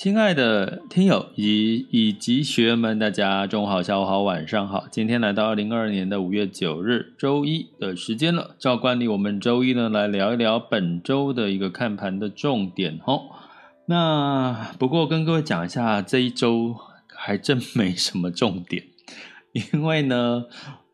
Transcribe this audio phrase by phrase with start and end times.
[0.00, 4.86] 亲爱的听友以及以及学员们，大家中午好、下午好、晚上好。
[4.92, 8.54] 今天来到二零二二年的五月九日周一的时间了。
[8.60, 13.22] 照惯例，我们周一呢来聊一聊本周的一个看盘的重点哦。
[13.86, 16.76] 那不过跟各位讲一下，这一周
[17.08, 18.84] 还真没什么重点，
[19.50, 20.44] 因为呢。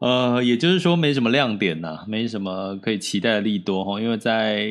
[0.05, 4.71] 呃，也就是说没什么亮点呐、没什么可以期待的利多哈，因为在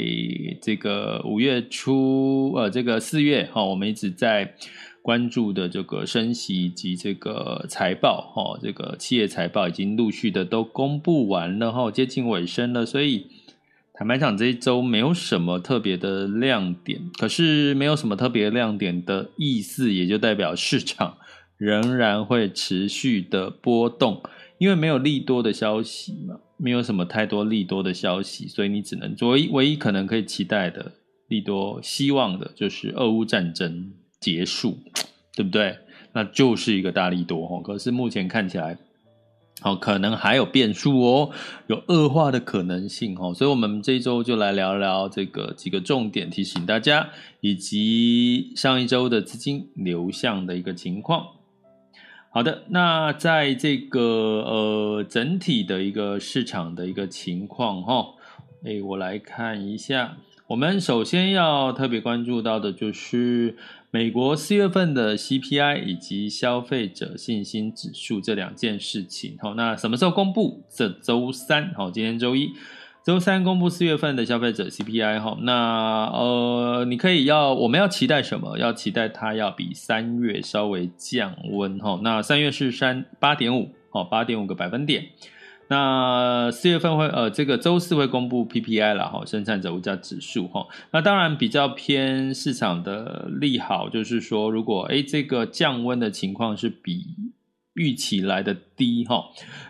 [0.62, 4.54] 这个五月初，呃，这个四月哈，我们一直在
[5.02, 13.26] 关注的这个升息以及这个财报哈，这个企业财报已经陆续的都公布完了哈，接近尾声了，所以
[13.96, 21.18] 坦白讲这一周没有什么特别的亮点，可是没有什么特别亮点的意思，也就代表市场
[21.58, 24.22] 仍然会持续的波动。
[24.58, 30.94] 因为没有利多的消息嘛，没有什么太多利多的消息，所以你只能唯一唯一可能可以期待的
[31.28, 34.78] 利多，希望的就是俄乌战争结束，
[35.36, 35.78] 对不对？
[36.14, 37.62] 那就是一个大利多哦。
[37.62, 38.78] 可是目前看起来，
[39.64, 41.32] 哦，可能还有变数哦，
[41.68, 43.34] 有恶化的可能性哦。
[43.34, 47.10] 所以，我们这一周就来聊聊这个几个重点，提醒大家，
[47.42, 51.26] 以及上一周的资金流向的一个情况。
[52.36, 58.08] 好的，那在这个呃整体的一个市场的一个情况哈，
[58.64, 60.18] 诶，我来看一下，
[60.48, 63.56] 我们首先要特别关注到的就是
[63.92, 69.38] 美国四月份的 CPI 以及消费者信心指数这两件事情。
[69.40, 70.64] 好，那什么时候公布？
[70.72, 72.50] 这周三，好，今天周一。
[73.04, 78.58] 周三公布四月份的消费者 CPI 哈，那呃，你可以要我们要期待什么？
[78.58, 82.00] 要期待它要比三月稍微降温哈。
[82.02, 85.08] 那三月是三八点五哦，八点五个百分点。
[85.68, 90.68] 那四月份会呃，这个周四会公布 PPI 了哈，生产者物价指数哈。
[90.92, 97.04] 那当然比较偏市场的利好，就是说如果诶这个降温的情况是比
[97.74, 99.26] 预期来的低哈，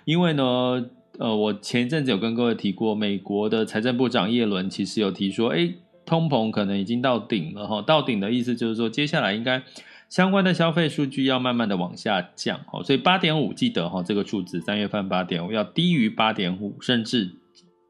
[0.05, 0.85] 因为呢。
[1.19, 5.71] 呃，我前一阵子有跟各位提过，美国的财政部长耶伦其实有提说，哎，
[6.05, 7.83] 通膨可能已经到顶了哈。
[7.83, 9.61] 到顶的意思就是说，接下来应该
[10.09, 12.81] 相关的消费数据要慢慢的往下降哈。
[12.81, 17.29] 所以八点五，记得哈，这个数字三月份八点五要低于八点五，甚至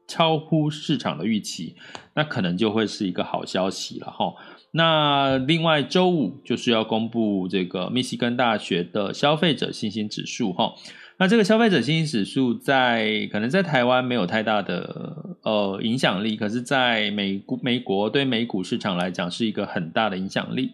[0.06, 1.76] 超乎市场的预期，
[2.14, 4.34] 那可能就会是一个好消息了哈。
[4.72, 10.74] 那另外周五就是要公布这个密西根大学的消费者信心指数哈。
[11.16, 20.72] 那这个消费者信心指数在可能在台湾没有太大的呃影响力，可是在美股美国对美股市场来讲是一个很大的影响力，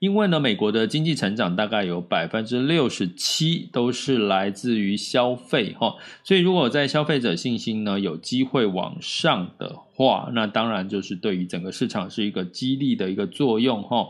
[0.00, 14.08] 因为呢，美国的经济成长大概有百分之六十七都是来自于消费哈，所以如果在消费者信心呢有机会往上的话，那当然就是对于整个市场是一个激励的一个作用哈。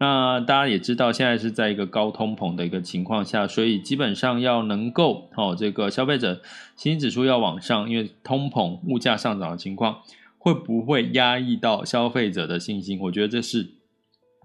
[0.00, 6.40] 那大家也知道，现在是在一个高通膨的一个情况下，所以基本上要能够哦，这个消费者
[6.76, 9.98] 信心指数要往上，因为通膨物价上涨的情况
[10.38, 13.00] 会不会压抑到消费者的信心？
[13.00, 13.70] 我觉得这是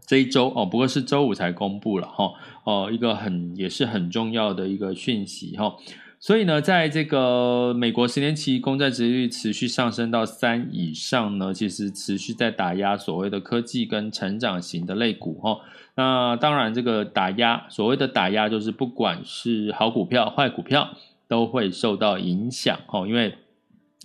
[0.07, 2.33] 这一周哦，不过是周五才公布了哈
[2.63, 5.75] 哦，一个很也是很重要的一个讯息哈。
[6.25, 15.60] 所以呢，在这个美国十年期公债殖利率持续上升到三以上呢，其实持续在打压所谓的科技跟成长型的类股哈。
[15.96, 20.96] 那当然，这个打压所谓的打压，就是不管是好股票、坏股票
[21.28, 23.06] 都会受到影响哈。
[23.06, 23.36] 因为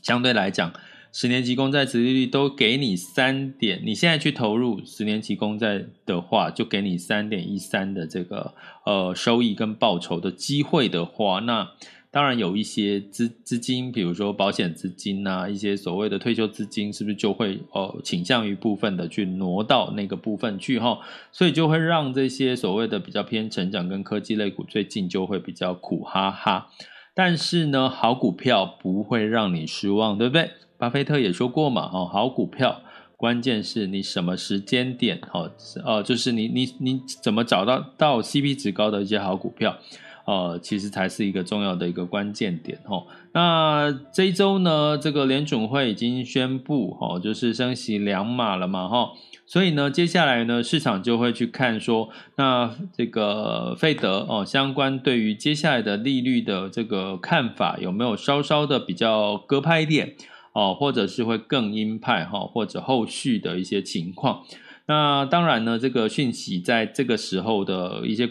[0.02, 0.72] 相对来讲，
[1.12, 8.54] 十年期公债殖利率都给你三点，你现在去投入十年期公债的话，就给你三点一三的这个
[8.84, 11.70] 呃收益跟报酬的机会的话，那。
[12.10, 20.98] 当然有一些资资金，比如说保险资金啊，一些所谓的退休资金，是不是就会哦倾向于部分的去挪到那个部分去哈？
[21.32, 26.68] 所以就会让这些所谓的比较偏成长跟科技类股最近就会比较苦哈哈。
[27.14, 30.50] 但是呢，好股票不会让你失望，对不对？
[30.78, 32.82] 巴菲特也说过嘛，哦，好股票。
[33.16, 35.50] 关键是你什么时间点，哦，
[35.84, 39.76] 哦，就是你你你怎么找到到 CP 值高的一些好股票，
[40.28, 43.06] 呃，其实才是一个重要的一个关键点，哦。
[43.32, 49.12] 那这一周呢，这个联准会已经宣布，哦，就是升息两码了嘛，哈，
[49.46, 60.14] 所以呢，接下来呢，市场就会去看说，那这个费德哦，相关对于接下来的利率的这个看法有没有稍稍的比较鸽派一点？
[60.52, 64.42] 哦，或者是会更鹰派哈，或者后续的一些情况。
[64.84, 68.28] 那当然呢，这个讯息在这个时候的一些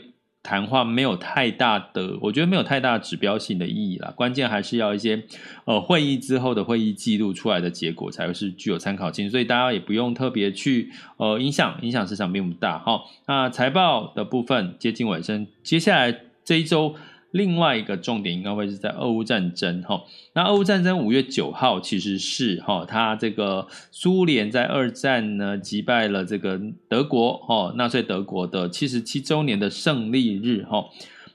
[0.48, 4.14] 谈话没有太大的，我觉得没有太大指标性的意义啦。
[4.16, 5.22] 关键还是要一些
[5.66, 13.10] 呃会议之后的会议记录出来的结果才会是具有参考性，所以大家也不用特别去呃影响影响市场并不大好。
[13.26, 16.96] 那财报的部分接近尾声，接下来这一周。
[17.32, 20.02] 另外一个重点应该会是在俄乌战争哈，
[20.34, 30.86] 那俄乌战争五月九号其实是哈，它这个苏联在二战呢击败了这个德国哈，纳粹德国的七十七周年的胜利日哈。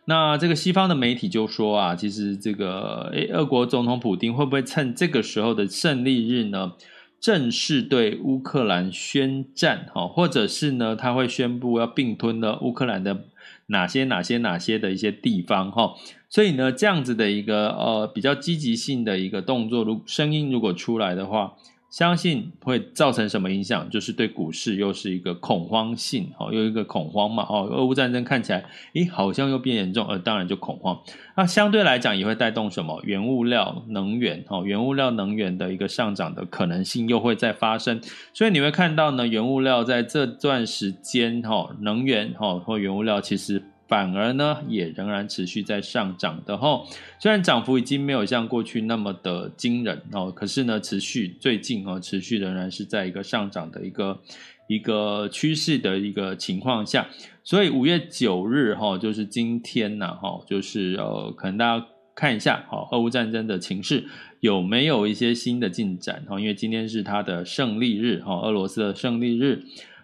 [0.06, 6.72] 那这个西方的媒体就说啊，其实这个诶，俄国总统普丁会不会趁这个时候的胜利日呢，
[7.20, 13.24] 正式对乌克兰宣战哈，或者是呢，他会宣布要并吞了乌克兰的。
[13.66, 15.94] 哪些哪些哪些的一些地方哈，
[16.28, 21.54] 所以呢，这样子的一个呃比较积极性的一个动作，如声音如果出来的话。
[21.92, 23.88] 相信会造成什么影响？
[23.90, 30.98] 就是对股市又是一个恐慌性，哦，又一个恐慌嘛，哦，俄乌战争看起来，诶，好像又变严重，呃，当然就恐慌。
[31.36, 32.98] 那相对来讲也会带动什么？
[33.04, 38.00] 原物料、能源，哦，原物料、能源的一个上涨的可能性又会再发生。
[38.32, 43.62] 所以你会看到呢，原物料在这段时间，哈，能源，哈，或原物料其实。
[43.92, 46.82] 反而呢，也仍然持续在上涨的哈。
[47.20, 54.18] 虽然涨幅已经没有像过去那么的惊人哦，可是呢，持续最近哦，持续仍然是在一个上涨的一个
[54.66, 57.06] 一个趋势的一个情况下。
[57.44, 64.06] 所以五月九日哈，就是今天呐哈，就是呃，可能大家看一下哈，俄乌战争的情势
[64.40, 66.40] 有没有一些新的进展哈？
[66.40, 69.62] 因为今天是它的胜利日哈，俄罗斯的胜利日。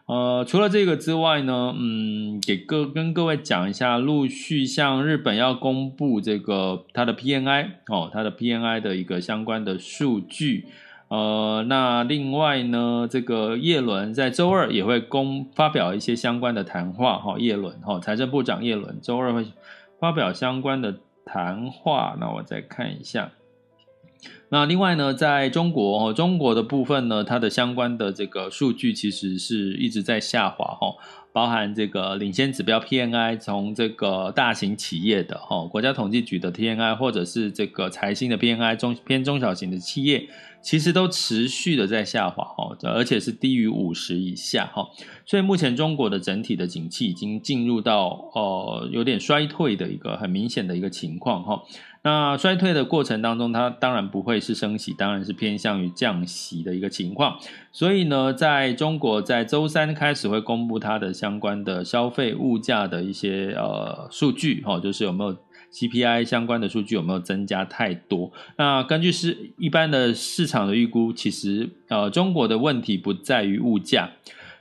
[0.09, 10.67] 呃，除了这个之外呢，嗯，给各跟各位讲一下，陆续像日本要公布这个它的 PNI 哦，它的 PNI 的一个相关的数据。
[11.09, 19.45] 呃，那另外呢，这个叶伦在周二也会公发表一些相关的谈话哈，叶伦哈，财政部长叶伦周二会
[20.01, 22.17] 发表相关的谈话。
[22.19, 23.31] 那我再看一下。
[24.51, 30.95] 那另外呢，在中国哦，中国的部分呢，它的相关的这个数据其实是一直在下滑哈，
[31.33, 40.29] 包含这个领先指标 PNI，从这个大型企业的哈，国家统计局的 PNI，或者是这个财新的 PNI 中偏中小型的企业，
[40.61, 44.87] 其实都持续的在下滑哈，而且是低于五十以下哈，
[45.25, 51.63] 所以目前中国的整体的景气已经进入到呃有点衰退的一个很明显的一个情况哈。
[52.03, 57.39] 那衰退的过程当中，它当然不会是升息，当然是偏向于降息的一个情况。
[57.73, 65.37] 所以呢，在中国在周三开始会公布它的相关的消费物价的一些呃数据，哈，就是有没有
[65.73, 68.33] CPI 相关的数据有没有增加太多。
[68.57, 74.11] 那根据是一般的市场的预估，其实呃中国的问题不在于物价。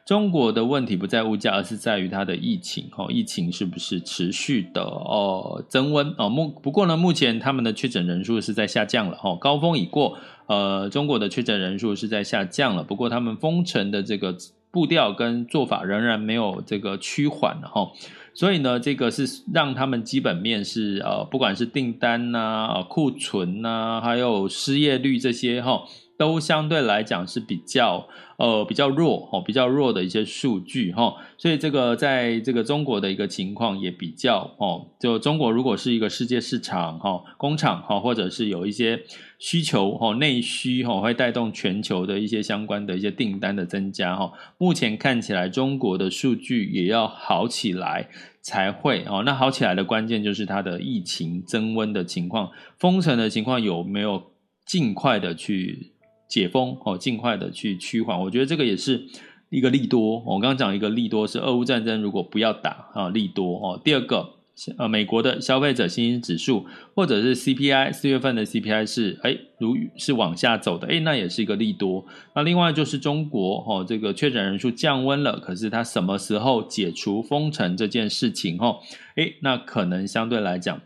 [0.05, 2.89] 中国的问题不在物价，而是在于它的疫情。
[2.95, 6.15] 哦，疫情是不是持续的哦增温？
[6.17, 9.19] 哦，目不过呢，目前他们的确诊人数是在下降了。
[9.21, 12.83] 哦，高峰已过，呃，中国的确诊人数是在下降了。
[12.85, 14.33] 不过他们封城的这个
[14.71, 17.91] 步调跟做法仍然没有这个趋缓哈。
[18.37, 25.81] 所以呢，这个是让他们基本面是呃，不管是订单呐、啊、库存呐、还有失业率这些哈。
[26.17, 28.07] 都相对来讲是比较
[28.37, 39.03] 呃比较弱哦，比较弱的一些数据哈，所以这个在这个中国的一个情况也比较哦，就中国如果是一个世界市场哈，工厂哈，或者是有一些
[39.37, 48.09] 需求哈，内需哈，会带动全球的一些相关的一些订单的增加哈，目前看起来中国的数据也要好起来
[48.41, 54.31] 才会哦，那好起来的关键就是它的疫情增温的情况，封城的情况有没有
[54.65, 55.91] 尽快的去
[56.27, 59.05] 解封哦，尽快的去趋缓，我觉得这个也是
[59.49, 60.19] 一个利多。
[60.25, 63.81] 我刚刚讲一个利多是俄乌战争，如果不要打啊，利多哦。
[63.83, 64.31] 第二个
[64.77, 66.65] 呃美国的消费者信心指数，
[66.95, 72.03] 或者是 CPI 四月份的 CPI 是哎如是往下走的，哎那也是一个利多。
[72.35, 78.79] 那另外就是中国哦，这个确诊人数降温了，可是它什么时候解除封城这件事情哦，
[79.15, 80.81] 哎那可能相对来讲。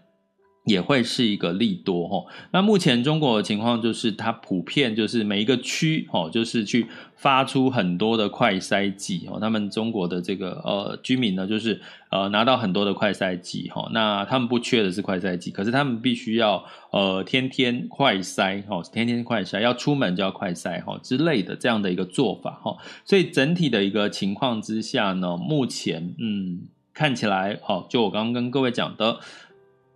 [0.65, 2.24] 也会是一个利多哈。
[2.51, 9.39] 那目前中国的情况就是，它普遍就是每一个区哦，就是去发出很多的快筛剂哦。
[9.39, 13.89] 他们中国的这个呃居民呢，就是呃拿到很多的快筛剂哈。
[13.91, 22.77] 那他们不缺的是快筛剂，可是他们必须要呃天天快筛哈，天天快筛，要出门就要快筛哈之类的这样的一个做法哈。
[23.03, 26.62] 所以整体的一个情况之下呢，目前嗯
[26.94, 29.18] 看起来好，就我刚刚跟各位讲的。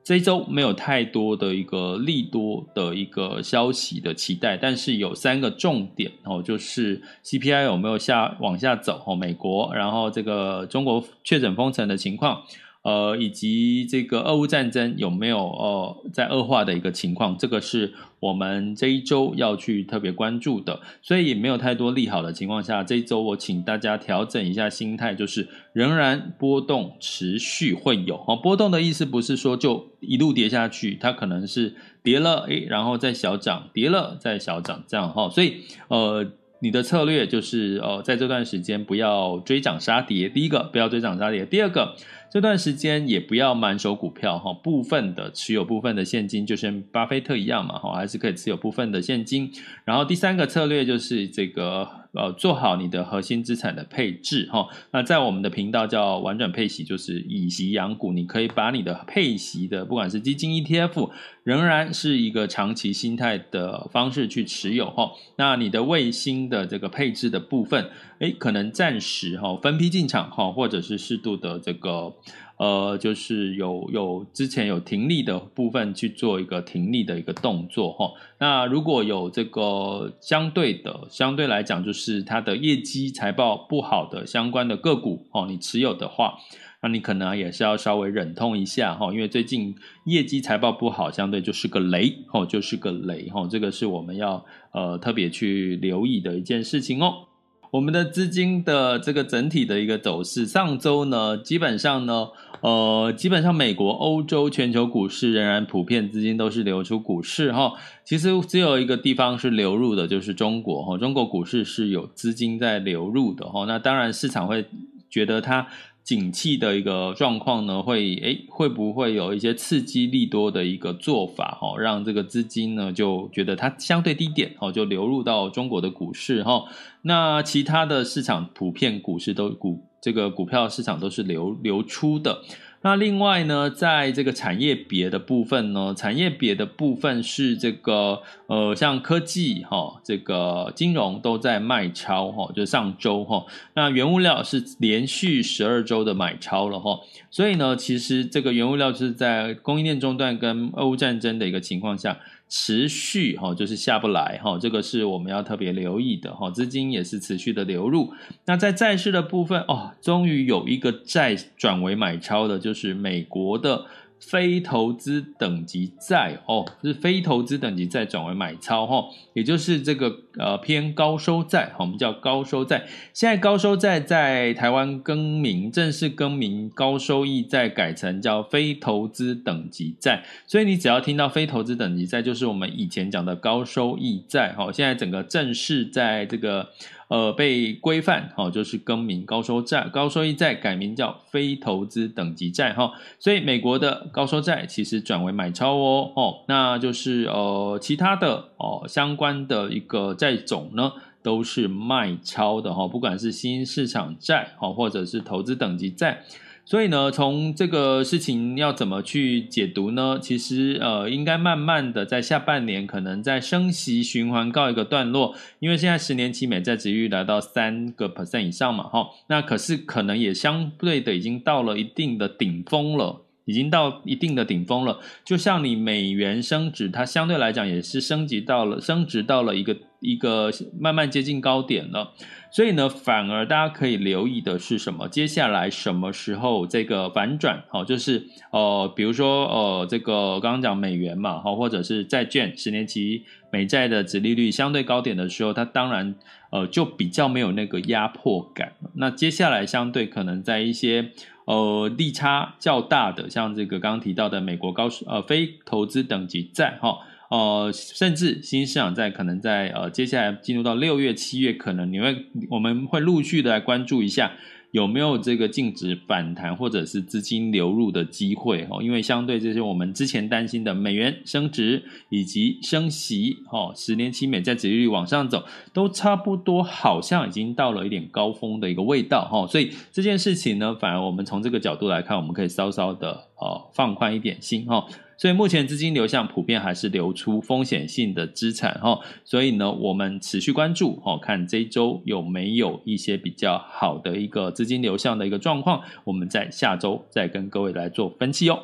[0.06, 12.44] 这一周没有太多的一个利多的一个消息的期待，但是有三个重点哦，就是 CPI 有没有下往下走哦，美国，然后这个中国确诊封城的情况。
[12.86, 20.80] 呃，以及这个俄乌战争有没有呃在恶化的一个情况，这个是我们这一周要去特别关注的。
[21.02, 28.36] 所以也没有太多利好的情况下，这一周我请大家调整一下心态，就是仍然波动持续会有哦。
[28.36, 31.74] 波动的意思不是说就一路跌下去，它可能是
[32.04, 35.28] 跌了诶，然后再小涨，跌了再小涨这样哈。
[35.32, 36.24] 所以呃，
[36.60, 40.30] 你的策略就是呃在这段时间不要追涨杀跌。
[40.30, 41.96] 第一个不要追涨杀跌，第二个。
[42.30, 49.52] 这段时间也不要满手股票哈，部分的持有部分的现金，就像巴菲特一样嘛哈，还是可以持有部分的现金。
[49.84, 52.05] 然后第三个策略就是这个。
[52.16, 54.68] 呃，做好你的核心资产的配置哈。
[54.92, 58.14] 那在我们的频道叫玩转配息，就是以息养股。
[58.14, 61.10] 你可以把你的配息的，不管是基金、ETF，
[61.44, 65.12] 仍然是一个长期心态的方式去持有哈。
[65.36, 72.14] 那你的卫星的这个配置的部分，诶，可能暂时哈分批进场哈，或者是适度的这个。
[72.58, 78.12] 呃，就是有有之前有停利的部分去做一个停利的一个动作哈。
[78.40, 86.38] 那如果有这个相对的，相对来讲就是它的业绩财报不好的相关的个股哦，你持有的话，
[86.82, 93.46] 那你可能也是要稍微忍痛一下哈，因为最近业绩财报不好，相对就是个雷哦，就是个雷哈。
[93.50, 97.28] 这个是我们要呃特别去留意的一件事情哦。
[97.76, 102.30] 我们的资金的这个整体的一个走势，上周呢，基本上呢，
[102.62, 107.74] 呃，基本上美国、欧洲、全球股市仍然普遍资金都是流出股市哈。
[108.06, 110.98] 其实只有一个地方是流入的，就是中国哈。
[110.98, 113.66] 中国股市是有资金在流入的哈。
[113.66, 114.66] 那当然市场会
[115.10, 115.68] 觉得它。
[116.06, 126.66] 景气的一个状况呢，会诶会不会有一些刺激利多的一个做法哈，让这个资金呢就觉得它相对低点哦，就流入到中国的股市哈。
[127.02, 132.44] 那其他的市场普遍股市都股这个股票市场都是流流出的。
[132.86, 143.44] 那另外呢，在这个产业别的部分呢，产业别的部分是这个呃，像科技哈，这个金融都在卖超哈，就上周哈。
[143.74, 147.00] 那原物料是连续十二周的买超了哈，
[147.32, 152.20] 所以呢，其实这个原物料是在供应链中断跟俄乌战争的一个情况下。
[152.58, 156.50] 持续哈，就是下不来哈，这个是我们要特别留意的哈。
[156.50, 158.14] 资金也是持续的流入。
[158.46, 163.86] 那在债市的部分哦，终于有一个债转为买超的，就是美国的。
[164.20, 172.86] 非投资等级债哦，是非投资等级债转为买超哈，也就是这个呃偏高收债，我们叫高收债。
[173.14, 180.24] 现在高收债在台湾更名，正式更名高收益债，改成叫非投资等级债。
[180.48, 184.72] 所以你只要听到非投资等级债，就是我们以前讲的高收益债哈。
[184.72, 186.70] 现在整个正式在这个。
[187.08, 206.24] 呃，被规范，哦，就是更名高收债、高收益债，改名叫非投资等级债，哈，所以美国的高收债其实转为买超哦，哦，那就是呃，其他的哦相关的一个债种呢，都是卖超的哈，不管是新市场债，哦，或者是投资等级债。
[206.68, 210.18] 所以呢，从这个事情要怎么去解读呢？
[210.20, 225.00] 其实呃，应该慢慢的在下半年，可能在升息循环告一个段落，因为现在十年期美债殖利率来到三个 percent 以上嘛，哈，那可是可能也相对的已经到了一定的顶峰了，已经到一定的顶峰了。
[225.24, 229.78] 就像你美元升值，它相对来讲也是升级到了升值到了一个。
[230.02, 232.14] 一个慢慢接近高点了。
[232.56, 235.10] 所以呢，反而大家可以留意的是什么？
[235.10, 237.62] 接下来什么时候这个反转？
[237.70, 246.16] 哦，就是呃，比如说呃，这个刚刚讲美元嘛，哈，或者是债券十年期美债的殖利率相对高点的时候，它当然
[246.50, 248.72] 呃就比较没有那个压迫感。
[248.94, 251.12] 那接下来相对可能在一些
[251.44, 257.00] 呃利差较大的，像这个刚刚提到的美国高呃非投资等级债，哈。
[257.36, 262.16] 呃，甚至新市场在可能在呃接下来进入到六月、七月，可能你会
[262.50, 264.32] 我们会陆续的来关注一下
[264.72, 268.82] 有没有这个净值反弹或者是资金流入的机会哦。
[268.82, 279.46] 因为相对这些我们之前担心的美元升值以及升息哦，十年期美债殖利率往上走，都差不多好像已经到了一点高峰的一个味道哈。
[279.48, 284.86] 所以这件事情呢，反而我们从这个角度来看，我们可以稍稍的呃放宽一点心哈。
[285.18, 298.64] 所以目前资金流向普遍还是流出风险性的资产哈，所以呢，我们持续关注哦，看这周有没有一些比较好的一个资金流向的一个状况，我们在下周再跟各位来做分析哦。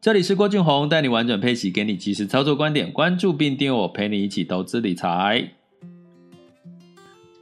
[0.00, 5.57] 这里是郭俊宏，带你完整配息，给你及时操作观点，关注并订阅我，陪你一起投资理财。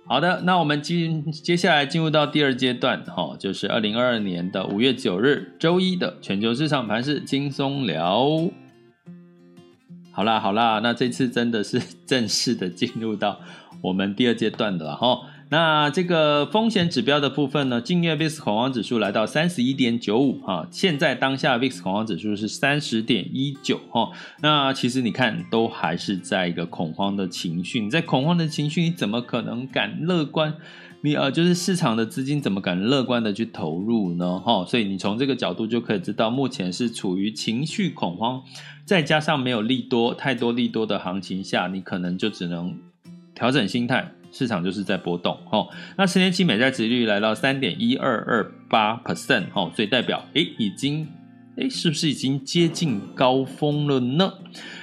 [0.08, 8.48] 好的，那我们进接下来进入到第二阶段，哈，就是二零二二年的五月九日周一的全球市场盘势轻松聊。
[10.12, 13.40] 好啦好啦，那这次真的是正式的进入到
[13.82, 15.22] 我们第二阶段的了，哈。
[15.48, 24.10] 那这个风险指标的部分呢，近月 VIX 恐慌指数来到三十一点九五哈，现在当下 VIX 恐慌指数是三十点一九哈。
[24.42, 27.80] 那其实你看，都还是在一个恐慌的情绪。
[27.80, 30.54] 你在恐慌的情绪，你怎么可能敢乐观？
[31.02, 34.40] 你呃，就是市场的资金怎么敢乐观的去投入呢？
[34.40, 38.42] 哈，所以你从这个角度就可以知道，目前是处于情绪恐慌，
[38.84, 42.76] 再加上没有利多太多利多的行情下，你可能就只能
[43.32, 44.10] 调整心态。
[44.36, 51.08] 市场就是在波动，吼，那十年期美债殖利率来到三点一二二八 percent，吼，所以代表，诶，已经，
[51.56, 54.34] 诶，是不是已经接近高峰了呢？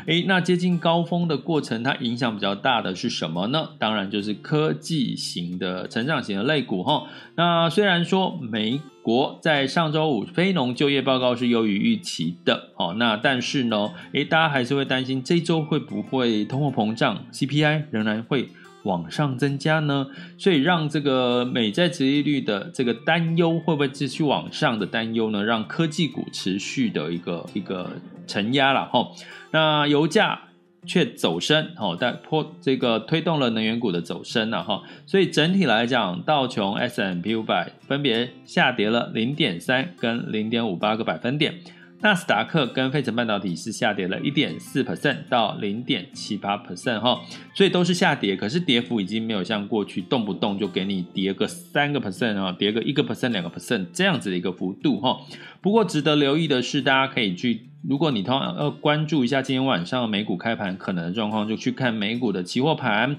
[0.07, 3.69] 诶，那接近高峰的过程，它影响比较大的是什么呢？
[3.77, 7.05] 当然就是科技型的成长型的类股，吼。
[7.35, 18.49] 那虽然说美国在上周五非农就业报告是优于预期的，哦，那但是呢，诶，大家还是会担心这周会不会通货膨胀，CPI 仍然会。
[18.83, 25.43] 往上增加呢，所以让这个美债殖利率的这个担忧会不会继续往上的担忧呢？
[25.43, 27.91] 让科技股持续的一个一个
[28.27, 29.07] 承压了哈。
[29.51, 30.41] 那油价
[30.85, 34.81] 却走升，哦，但破这个推动了能源股的走升了哈。
[35.05, 41.55] 所以整体来讲，道琼 S&P 五百分别下跌了零点三跟零点五八个百分点。
[42.03, 47.21] 纳斯达克跟费城半导体是下跌了一点四 percent 到零点七八 percent 哈，
[47.55, 55.17] 所以都是下跌，可是跌幅已经没有像过去动不动就给你跌个三个 percent 啊，跌个一个 percent 两个 percent 这样子的一个幅度哈。
[55.61, 63.15] 不过值得留意的是，大家可以去，如果你通常要关注一下今天晚上美股开盘可能的状况，就去看美股的期货盘。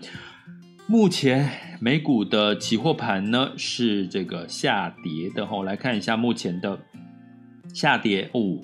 [0.86, 1.48] 目前
[1.80, 6.78] 美股的期货盘呢是这个下跌的哈，来看一下目前的
[7.72, 8.58] 下跌哦。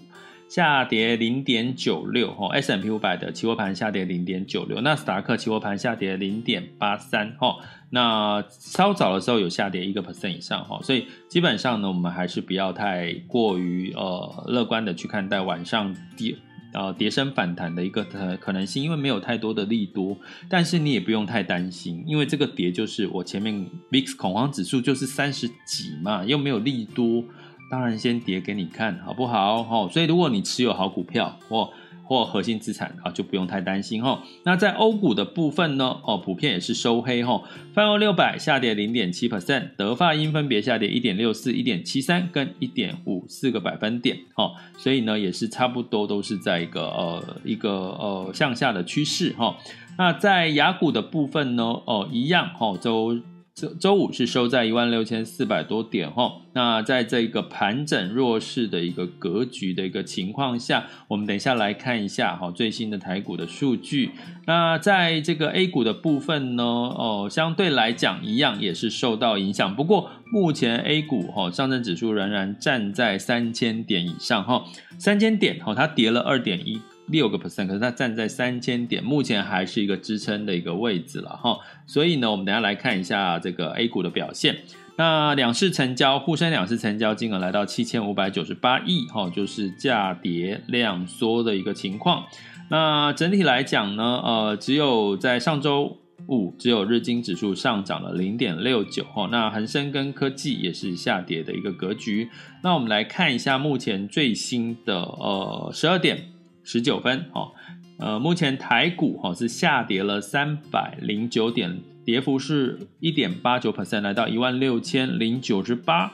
[0.50, 7.58] 下跌零点九六，哈，S&P 五百的期货盘下跌零点九六，纳斯达克期货盘下跌零点八三，哈，
[7.90, 16.34] 那稍早的时候有下跌一个 percent 以上，哈，所以基本上呢，我们还是不要太过于呃乐观的去看待晚上跌
[16.72, 18.04] 呃跌升反弹的一个
[18.40, 23.54] 可能性，因为没有太多的利多，但是你也不用太担心，因为这个跌就是我前面
[23.92, 27.22] VIX 恐慌指数就是三十几嘛，又没有利多。
[27.70, 29.62] 当然，先跌给你看好不好？
[29.62, 31.70] 哈，所以如果你持有好股票或
[32.02, 34.20] 或核心资产啊，就不用太担心哈。
[34.44, 36.00] 那在欧股的部分呢？
[36.02, 37.40] 哦，普遍也是收黑哈。
[37.72, 44.18] 泛欧六百下跌零点七 percent，德法英分别下跌一点六四、一点七三跟一点五四个百分点。
[44.34, 49.56] 哈，所以呢，也是差不多都是在一个呃一个呃向下的趋势哈。
[49.96, 51.62] 那在雅股的部分呢？
[51.62, 53.16] 哦，一样哈，周。
[53.54, 64.12] 周周五是收在一万六千四百多点哈，那在这个盘整弱势的一个格局的一个情况下，我们等一下来看一下哈最新的台股的数据。
[64.46, 74.64] 那在这个 A 股的部分呢，哦，相对来讲一样也是受到影响，不过目前 A 股哈上证指数仍然站在三千点以上哈，
[74.96, 76.80] 三千点哈它跌了二点一。
[77.10, 81.58] 六个 percent，可是它站在三千点，目前还是一个支撑的一个位置了哈。
[81.86, 84.56] 所以呢，我们等下来看一下这个 A 股的表现。
[84.96, 92.24] 那两市成交，沪深两市成交金额来到七千五百九十八亿，哈，就是价跌量缩的一个情况。
[92.68, 95.96] 那整体来讲呢，呃，只有在上周
[96.26, 102.28] 五，只有日经指数上涨了零点六九，哈，那恒生跟科技也是下跌的一个格局。
[102.62, 106.26] 那我们来看一下目前最新的呃十二点
[106.70, 107.50] 十九分，哦。
[107.98, 116.12] 呃，目前台股哈是下跌了三百零九点，跌幅是一点八九 percent，来到一万六千零九十八，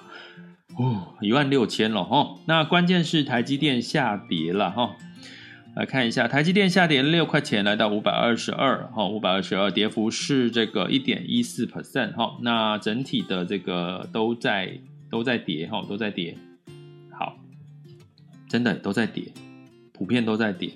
[0.78, 2.38] 哦，一万六千了哈。
[2.46, 4.96] 那关键是台积电下跌了哈，
[5.76, 12.38] 来看一下，台积电下跌六块钱，来到五百二十二哈，五百二十二，跌幅是这个一点一四 percent 哈。
[12.40, 16.34] 那整体的这个都在都在跌哈，都在跌，
[17.12, 17.36] 好，
[18.48, 19.22] 真的都在跌，
[19.96, 20.70] 普遍都在跌。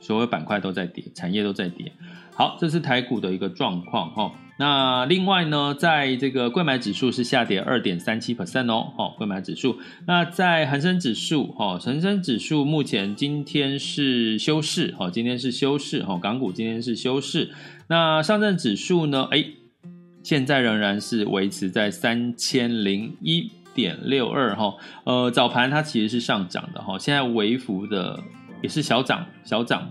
[0.00, 1.92] 所有板块都在跌，产业都在跌。
[2.34, 4.32] 好，这是台股的一个状况哈。
[4.58, 8.92] 那另外呢，在这个柜买指数是下跌二点三七 percent 哦。
[8.96, 9.78] 哈，柜买指数。
[10.06, 16.18] 那在恒生指数哈，恒生指数目前今天是休市哈，今天是休市哈。
[16.20, 17.52] 港股今天是休市。
[17.86, 19.28] 那上证指数呢？
[19.30, 19.44] 哎，
[20.24, 24.74] 现在仍然是维持在三千零一点六二哈。
[25.04, 28.20] 呃，早盘它其实是上涨的哈，现在微幅的。
[28.62, 29.90] 也是小涨小涨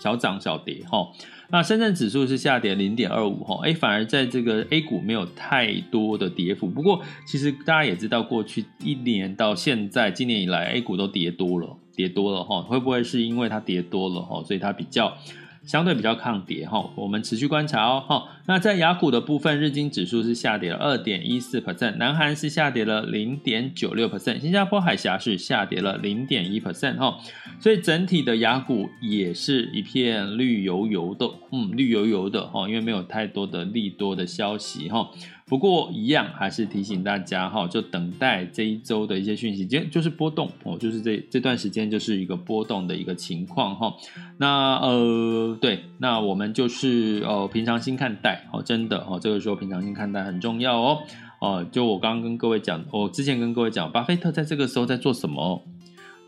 [0.00, 1.06] 小涨小跌哈，
[1.50, 6.66] 那深圳指数是下跌零点二五哈，哎，反而在这个 A 股没有太多的跌幅。
[6.66, 15.18] 不过其实大家也知道，过去一年到现在，今年以来 A 股都跌多了，跌多了哈，会不会是因为它跌多了哈，所以它比较？
[15.64, 18.24] 相对比较抗跌哈，我们持续观察哦哈。
[18.48, 27.18] 那在雅股的部分，日经指数是下跌了二点一四 percent，南韩是下跌了零点九六 percent，新加坡海峡是下跌了零点一 percent 哈。
[27.60, 35.10] 所以整体的雅股也是一片绿油油的，嗯，绿油油的哈，因为没有太多的利多的消息哈。
[35.44, 43.94] 不过一样还是提醒大家哈，就等待这一周的一些讯息，就就是波动哦，就是这这段时间就是一个波动的一个情况哈。
[44.38, 51.02] 那呃对，那我们就是呃平常心看待哦，真的哦，这个时候平常心看待很重要哦。
[51.40, 55.64] 哦，就我刚刚跟各位讲，我之前跟各位讲，巴菲特在这个时候在做什么？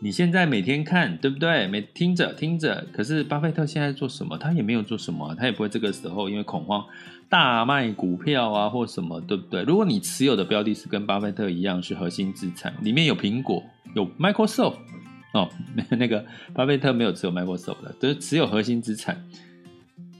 [0.03, 1.67] 你现在每天看对不对？
[1.67, 4.37] 每听着听着，可是巴菲特现在做什么？
[4.37, 6.83] 他也没有做什么，他也不会这个时候因为恐慌。
[7.29, 9.63] 大卖股票啊，或什么，对不对？
[9.63, 13.63] 如果你持有的标的是跟巴菲特一样是核心资产，里面有苹果、
[13.95, 14.75] 有 Microsoft
[15.33, 15.47] 哦，
[15.97, 19.23] 那个巴菲特没有持有 Microsoft 的，就是持有核心资产，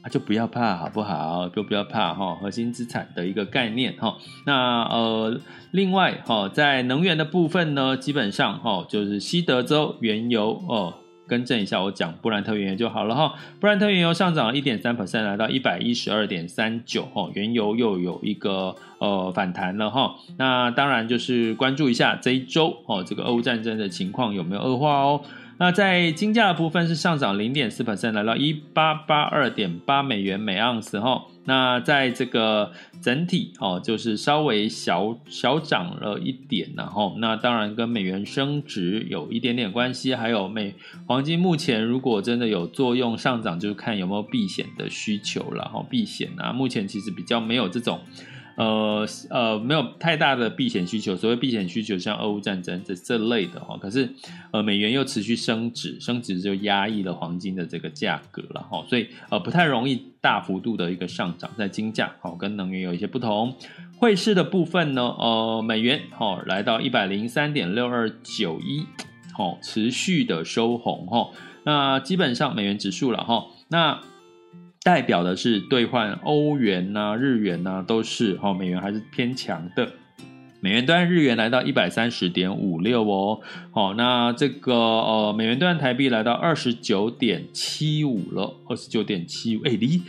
[0.02, 1.48] 啊，就不要怕，好不好？
[1.50, 4.18] 就不要怕哈，核心资产的一个概念哈。
[4.46, 5.40] 那呃，
[5.72, 10.96] 另外哈，在能源的部分呢，基本上哈，就是西德州原油哦。
[11.28, 13.36] 更正一下，我讲布兰特原油就好了哈。
[13.62, 17.30] 布兰特原油上涨了一点三 percent，来到一百一十二点三九哈。
[17.34, 20.16] 原油又有一个呃反弹了哈。
[20.38, 25.22] 那当然就是关注一下这一周哦，这个俄乌战争的情况有没有恶化哦。
[25.62, 31.26] 那在金价的部分是上涨零点四百分来到一八八二点八美元每盎司哈。
[31.45, 40.74] 那在这个整体哦，就是稍微小小涨了一点，然后那当然跟美元升值有一点点关系，还有美
[41.06, 48.00] 黄金目前如果真的有作用上涨，就是看有没有避险的需求了哈，避险啊，目前其实比较没有这种。
[48.62, 51.15] 呃呃，没有太大的避险需求。
[51.15, 54.08] 所谓避险需求，像俄乌战争这这类的哈，可是
[54.52, 63.56] 呃，美元又持续升值，升值就压抑了黄金的这个价格了哈，所以呃，不太容易大幅度的一个上涨，在金价好跟能源有一些不同。
[63.97, 68.86] 汇市的部分呢，呃，美元好来到一百零三点六二九一，
[69.34, 71.30] 好持续的收红哈。
[71.63, 74.00] 那基本上美元指数了哈，那。
[74.84, 79.91] 代表的是兑换欧元呐、日元呐、都是哈、哦，美元还是偏强的。
[80.60, 83.41] 美元兑日元来到一百三十点五六哦，
[83.72, 90.02] 好，那这个呃，美元兑台币来到二十九点七五了，二十九点七五，哎，离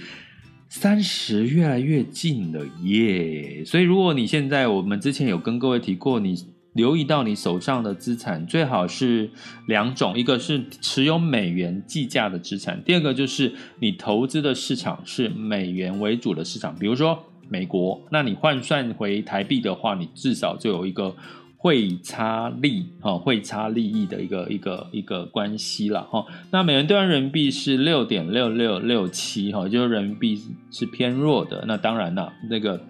[0.68, 3.64] 三十越来越近了耶。
[3.64, 6.35] 所以如果你现在，我们之前有跟各位提过，你。
[6.72, 9.30] 留意到你手上的资产最好是
[9.66, 21.14] 两种，一个是持有美元计价的资产，第二个就是你投资的市场是美元为主的市场，比如说美国，那你换算回台币的话，你至少就有一个
[21.58, 26.24] 汇差利哈，汇差利益的一个一个一个关系了哈。
[26.50, 32.80] 那美元兑换人民币是六点六六六七哈，就是人民币是偏弱的，那当然了，那个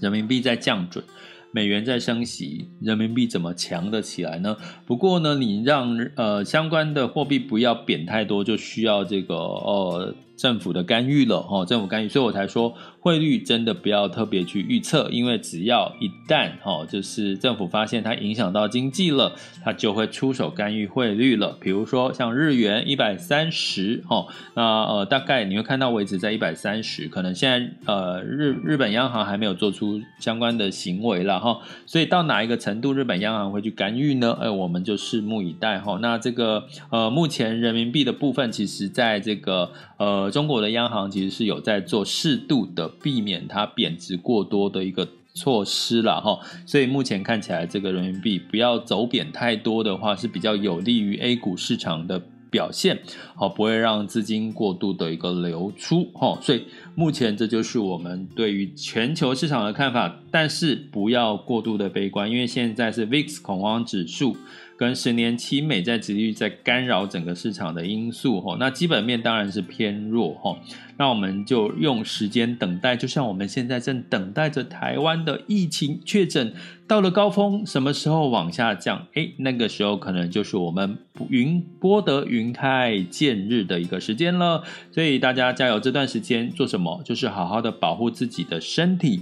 [0.00, 1.04] 人民币在降准。
[1.52, 4.56] 美元在升息，人民币怎么强得起来呢？
[4.86, 21.56] 不过呢，你让呃相关的货币不要贬太多，就需要这个呃政府的干预了哦，政府干预，所以我才说汇率真的不要特别去预测，因为只要一旦哦，就是政府发现它影响到经济了，它就会出手干预汇率了。
[21.60, 34.36] 比如说像日元一百三十哦，那呃大概你会看到维持在一百三十，可能现在呃日日本央行还没有做出相关的行为了哈，所以到哪一个程度日本央行会去干预呢？
[34.40, 35.98] 哎，我们就拭目以待哈。
[36.00, 40.30] 那这个呃目前人民币的部分，其实在这个呃。
[40.30, 52.98] 中国的央行其实是有在做适度的避免它贬值过多的一个措施了哈，所以目前看起来这个人民币不要走贬太多的话，是比较有利于 A 股市场的表现，
[53.36, 56.64] 好，不会让资金过度的一个流出哈，所以
[56.96, 64.36] 目前这就是我们对于全球市场的看法，但是不要过度的悲观，因为现在是 VIX 恐慌指数。
[64.80, 70.56] 跟十年期美债殖利率在干扰整个市场的因素吼，那基本面当然是偏弱吼，
[70.96, 76.54] 那我们就用时间等待，就像我们现在正等待着台湾的疫情确诊
[76.88, 79.06] 到了高峰，什么时候往下降？
[79.12, 80.96] 诶，那个时候可能就是我们
[81.28, 84.64] 云波得云开见日的一个时间了。
[84.90, 87.02] 所以大家加油，这段时间做什么？
[87.04, 89.20] 就是好好的保护自己的身体。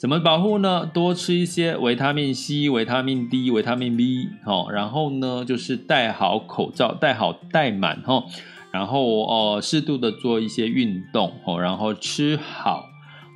[0.00, 0.86] 怎么保护呢？
[0.94, 8.24] 多吃一些维他命 C、维他命 D、维他命 B，哦，然后呢，就是戴好口罩，戴好戴满，哦，
[8.72, 12.86] 然后哦，适度的做一些运动，哦，然后吃好，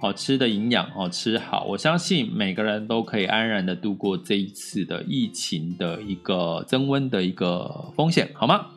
[0.01, 8.69] 哦，吃的营养，哦，吃好，我相信每个人都可以安然的度过这一次的疫情的一个增温的一个风险，好吗？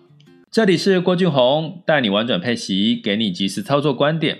[0.52, 4.40] 这里是郭俊宏，带你玩转配息，给你及时操作观点，